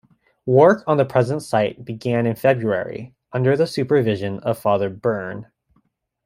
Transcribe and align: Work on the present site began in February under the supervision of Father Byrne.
Work 0.47 0.83
on 0.87 0.97
the 0.97 1.05
present 1.05 1.43
site 1.43 1.85
began 1.85 2.25
in 2.25 2.35
February 2.35 3.13
under 3.31 3.55
the 3.55 3.67
supervision 3.67 4.39
of 4.39 4.57
Father 4.57 4.89
Byrne. 4.89 5.45